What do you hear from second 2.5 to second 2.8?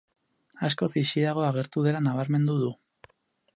du.